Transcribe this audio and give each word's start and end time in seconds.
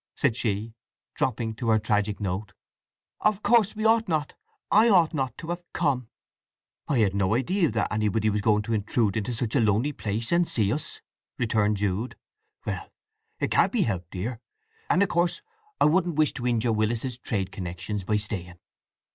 said 0.15 0.35
she, 0.35 0.73
dropping 1.13 1.53
to 1.53 1.69
her 1.69 1.77
tragic 1.77 2.19
note. 2.19 2.53
"Of 3.19 3.43
course 3.43 3.75
we 3.75 3.85
ought 3.85 4.07
not—I 4.07 4.89
ought 4.89 5.13
not—to 5.13 5.49
have 5.49 5.63
come!" 5.73 6.09
"I 6.87 6.97
had 6.97 7.13
no 7.13 7.35
idea 7.35 7.69
that 7.69 7.93
anybody 7.93 8.27
was 8.31 8.41
going 8.41 8.63
to 8.63 8.73
intrude 8.73 9.15
into 9.15 9.35
such 9.35 9.55
a 9.55 9.59
lonely 9.59 9.93
place 9.93 10.31
and 10.31 10.47
see 10.47 10.73
us!" 10.73 10.93
Jude 10.93 11.03
returned. 11.53 12.15
"Well, 12.65 12.91
it 13.39 13.51
can't 13.51 13.71
be 13.71 13.83
helped, 13.83 14.09
dear; 14.09 14.39
and 14.89 15.03
of 15.03 15.09
course 15.09 15.43
I 15.79 15.85
wouldn't 15.85 16.15
wish 16.15 16.33
to 16.33 16.47
injure 16.47 16.73
Willis's 16.73 17.19
trade 17.19 17.51
connection 17.51 17.99
by 17.99 18.17
staying." 18.17 18.55